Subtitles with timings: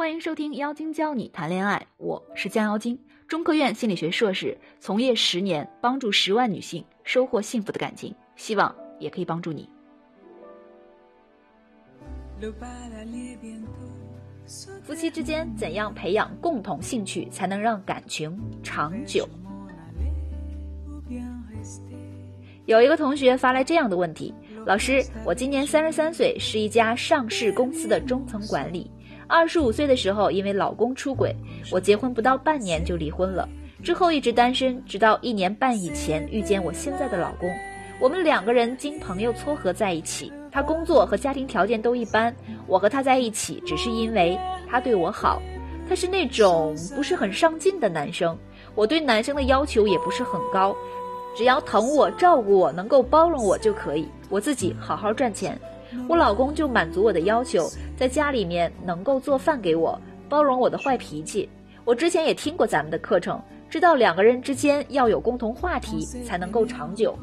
[0.00, 9.68] 欢迎收听妖精教你谈恋爱，我是江妖精，中科院心理学硕士，从业十年，帮助十万女性收获幸福的感情，希望也可以帮助你。
[14.82, 19.28] 夫妻之间怎样培养共同兴趣，才能让感情长久？
[22.64, 24.32] 有一个同学发来这样的问题：
[24.64, 28.90] 老师，我今年三十三岁，是一家上市公司的中层管理。
[29.30, 31.32] 二十五岁的时候，因为老公出轨，
[31.70, 33.48] 我结婚不到半年就离婚了。
[33.80, 37.48] 之后一直单身，直到一年半以前遇见我现在的老公。
[38.00, 40.32] 我们两个人经朋友撮合在一起。
[40.50, 42.34] 他工作和家庭条件都一般，
[42.66, 44.36] 我和他在一起只是因为
[44.68, 45.40] 他对我好。
[45.88, 48.36] 他是那种不是很上进的男生，
[48.74, 50.74] 我对男生的要求也不是很高。
[51.36, 55.56] 只要疼我、照顾我、能够包容我就可以，我自己好好赚钱，
[56.08, 61.48] 我老公就满足我的要求，在家里面能够做饭给我，包容我的坏脾气。
[61.84, 67.18] 我之前也听过咱们的课程，知道两个人之间要有共同话题才能够长久，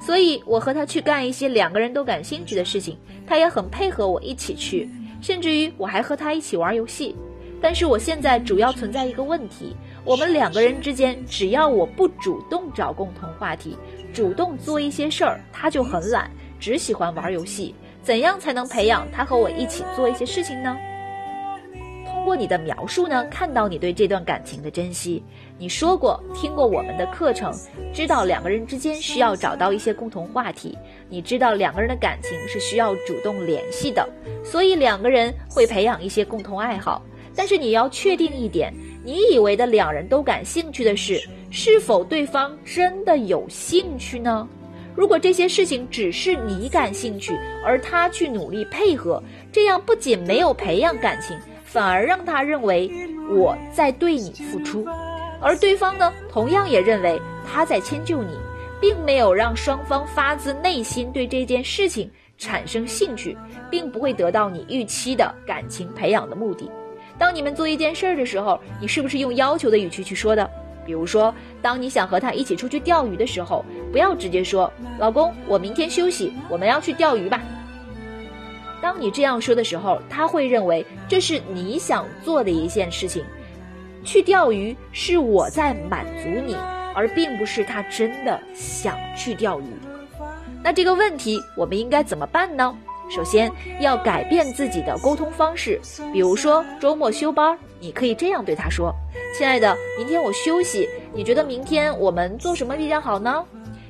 [0.00, 7.14] 所以我和他去干一些两个人都感兴趣的事情，他也很配合我一起去，甚至于我还和他一起玩游戏。
[7.62, 9.76] 但是我现在主要存在一个问题。
[10.04, 13.76] 我们两个人之间，只要我不主动找共同话题，
[14.14, 17.74] 主动做一些事儿，他就很懒，只喜欢玩游戏。
[18.02, 20.74] 怎样才能培养他和我一起做一些事情呢？
[22.06, 25.22] 通过你的描述呢，看到你对这段感情的珍惜。
[25.58, 27.52] 你说过听过我们的课程，
[27.92, 30.76] 知道两个人之间需要找到一些共同话题。
[31.10, 34.08] 你知道两个人的感情是需要主动联系的，
[34.42, 37.02] 所以两个人会培养一些共同爱好。
[37.36, 38.72] 但是你要确定一点。
[39.02, 41.20] 你以为的两人都感兴趣的事，
[41.50, 44.46] 是否对方真的有兴趣呢？
[44.94, 52.90] 如果这些事情只是你感兴趣，而他去努力配合，这样不仅没有培养感情，反而让他认为
[53.30, 54.84] 我在对你付出，
[55.40, 58.36] 而对方呢，同样也认为他在迁就你，
[58.80, 63.34] 并没有让双方发自内心对这件事情产生兴趣，
[63.70, 66.70] 并不会得到你预期的感情培养的目的。
[67.20, 70.50] 当你们做一件事儿的时候，你是不是用要求的语气去说的？
[70.86, 77.38] 比如说，当你想和他一起出去钓鱼的时候，不要直接说“老公，我明天休息，我们要去钓鱼吧”。
[78.80, 83.22] 当你这样说的时候，他会认为这是你想做的一件事情，
[84.02, 86.56] 去钓鱼是我在满足你，
[86.94, 89.64] 而并不是他真的想去钓鱼。
[90.62, 92.74] 那这个问题我们应该怎么办呢？
[93.10, 93.50] 首先
[93.80, 95.80] 要改变自己的沟通方式，
[96.12, 98.94] 比如说周末休班，你可以这样对他说
[99.36, 103.44] ：“亲爱的，明天我休息，你觉得明天我们做什么比较好呢？”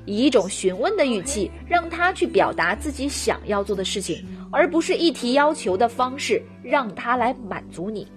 [0.07, 8.09] 以一种询问的语气，让他去表达自己想要做的事情，而不是一提要求的方式让他来满足你。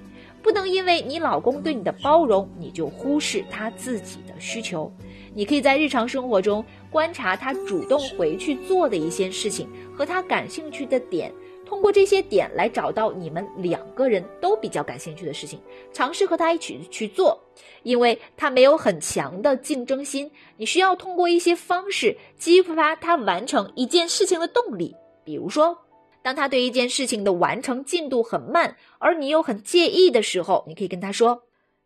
[0.41, 4.91] 不能因为你老公对你的包容，你就忽视他自己的需求。
[5.35, 11.33] 你可以在日常生活中观察他主动回去做的一些事情和他感兴趣的点，
[11.65, 15.59] 通过这些点来找到你们两个人都比较感兴趣的事情，
[15.91, 17.39] 尝试和他一起去做。
[17.83, 24.95] 因为他没有很强的竞争心，你需要通过一些方式激发他完成一件事情的动力。
[25.23, 25.77] 比如说，
[26.21, 31.43] 当他对一件事情的完成进度很慢，而你又很介意的时候，你可以跟他说。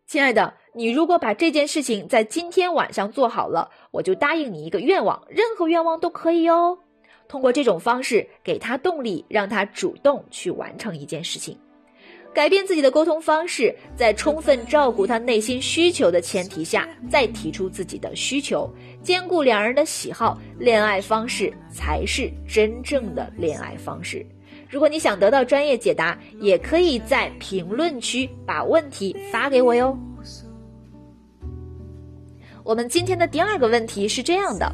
[0.08, 6.78] 亲爱的，你如果把这件事情在今天晚上做好了，我就答应你一个愿望，任何愿望都可以哦。
[7.28, 11.58] 通过这种方式给他动力，让他主动去完成一件事情，
[12.32, 18.66] 改变自己的沟通方式，在充分照顾他内心需求的前提下，再提出自己的需求，
[19.02, 24.24] 兼顾两人的喜好，恋爱方式才是真正的恋爱方式。
[24.68, 29.96] 如果你想得到专业解答，也可以在评论区把问题发给我哟。
[32.62, 34.70] 我们今天的第二个问题是这样的：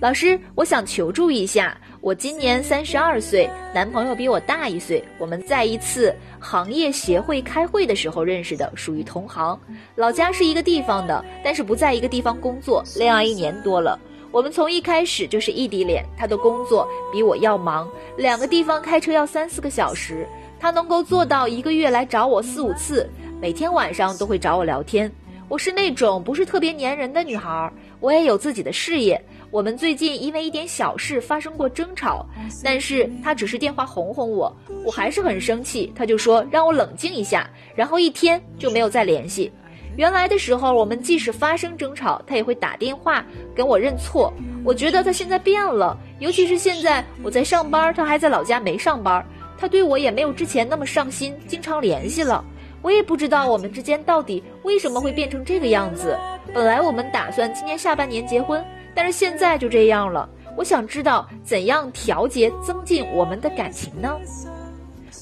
[0.00, 1.76] 老师，我想求助一下。
[2.00, 5.02] 我今年三十二岁，男朋友比我大一岁。
[5.18, 9.58] 我们在一次行业协会开会的时候认识的，属于同行。
[9.96, 12.84] 老家是一个地方的，但是不在一个地方工作。
[12.96, 13.98] 恋爱一年多了。
[14.34, 20.26] 我们从一开始就是异地恋，他的工作比我要忙，两个地方开车要三四个小时。
[20.58, 23.08] 他能够做到一个月来找我四五次，
[23.40, 25.08] 每天晚上都会找我聊天。
[25.48, 29.24] 我是那种不是特别粘人的女孩，我也有自己的事业。
[29.52, 32.26] 我们最近因为一点小事发生过争吵，
[32.64, 34.52] 但是他只是电话哄哄我，
[34.84, 35.92] 我还是很生气。
[35.94, 39.52] 他就说让我冷静一下，然后一天就没有再联系。
[39.96, 43.24] 原来的时候，我们即使发生争吵，他也会打电话
[43.54, 44.32] 跟我认错。
[44.64, 49.24] 我觉得他现在变了，尤其是现在我在上班，他还在老家没上班。
[49.56, 52.44] 他对我也没有之前那么上心，经常联系了。
[52.82, 56.18] 我也不知道我们之间到底为什么会变成这个样子。
[56.52, 58.62] 本来我们打算今年下半年结婚，
[58.94, 60.28] 但是现在就这样了。
[60.56, 64.16] 我想知道怎样调节、增进我们的感情呢？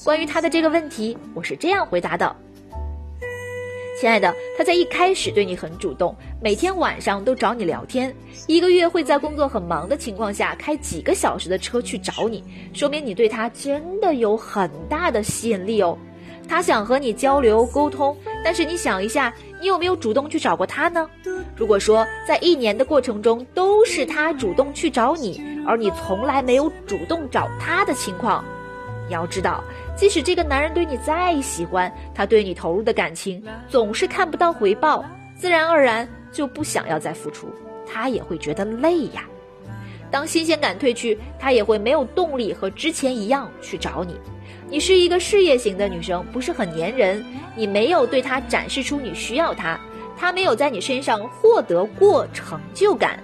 [0.03, 2.35] 关于他的这个问题，我是这样回答的：
[3.99, 8.13] 亲爱的，他在一开始对你很主动，每天晚上都找你聊天，
[8.47, 12.43] 一个月会在工作很忙的情况下开几个小时的车去找你，
[12.73, 15.97] 说明你对他真的有很大的吸引力哦。
[16.49, 21.07] 他想和你交流沟通，但是你想一下，你有没有主动去找过他呢？
[21.55, 28.43] 如果说在一年的过程中都是他主动去找你，而你从来没有主动找他的情况，
[29.07, 29.63] 你要知道，
[29.95, 35.05] 即使这个男人对你再喜欢，他对你投入的感情总是看不到回报，
[35.35, 37.47] 自然而然就不想要再付出，
[37.85, 39.23] 他也会觉得累呀。
[40.09, 44.15] 当新鲜感褪去，他也会没有动力和之前一样去找你。
[44.69, 47.23] 你是一个事业型的女生，不是很粘人。
[47.55, 49.79] 你没有对他展示出你需要他，
[50.17, 53.19] 他没有在你身上获得过成就感。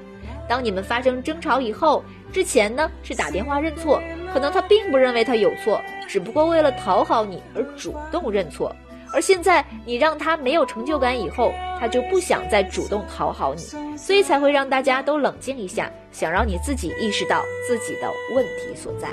[0.48, 4.02] 当你们发生争吵以后，之前呢是打电话认错，
[4.34, 8.76] 可能他并不认为他有错，只不过为了讨好你而主动认错。
[9.12, 19.10] 而现在你让他没有成就感以后，他就不想再主动讨好你，所以才会让大家都冷静一下，想让你自己意识到自己的问题所在。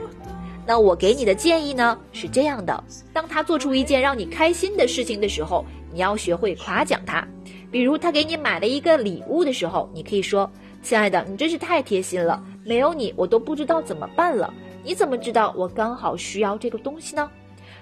[0.67, 7.27] 那我给你的建议呢是这样的：当他做出一件让你开心的事情的时候，你要学会夸奖他。
[7.71, 10.51] 比如他给你买了一个礼物的时候，你可以说
[10.83, 14.53] ：“亲爱的，你真是太贴心了，没有你我都不知道怎么办了。
[14.87, 17.29] 你怎么知道我刚好需要这个东西呢？”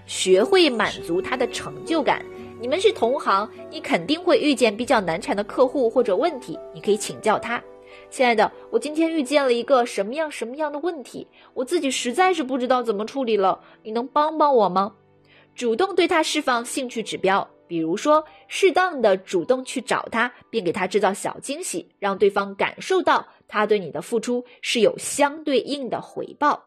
[0.07, 2.25] 学会满足他的成就感。
[2.59, 7.63] 你们是同行，你肯定会遇见比较难缠的客户或者问题，你可以请教他。
[8.09, 14.95] 亲爱的，我今天遇见了一个什么样什么样的问题，我自己实在是不知道怎么处理了，你能帮帮我吗？
[15.55, 26.65] 主动对他释放兴趣指标，比如说适当的主动去找他，并给他制造小惊喜，让对方感受到他对你的付出是有相对应的回报。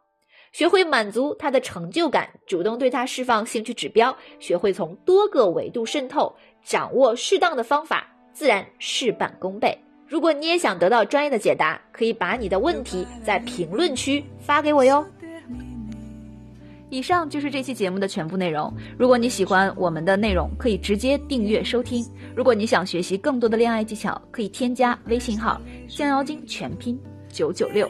[0.57, 9.77] 学会满足他的成就感，主动对他释放兴趣指标，学会从多个维度渗透，掌握适当的方法，自然事半功倍。
[10.07, 15.05] 如果你也想得到专业的解答，可以把你的问题在评论区发给我哟。
[16.89, 18.73] 以上就是这期节目的全部内容。
[18.97, 22.03] 如果你喜欢我们的内容，可以直接订阅收听。
[22.35, 26.99] 如果你想学习更多的恋爱技巧，可以添加微信号“降妖精”全拼
[27.29, 27.87] 九九六。